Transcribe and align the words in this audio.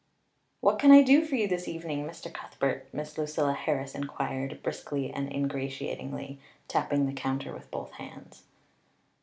"What 0.61 0.79
can 0.79 0.89
I 0.89 1.03
do 1.03 1.23
for 1.23 1.35
you 1.35 1.47
this 1.47 1.67
evening, 1.67 2.05
Mr. 2.07 2.33
Cuthbert?" 2.33 2.89
Miss 2.91 3.19
Lucilla 3.19 3.53
Harris 3.53 3.93
inquired, 3.93 4.63
briskly 4.63 5.11
and 5.13 5.31
ingratiatingly, 5.31 6.39
tapping 6.67 7.05
the 7.05 7.13
counter 7.13 7.53
with 7.53 7.69
both 7.69 7.91
hands. 7.91 8.41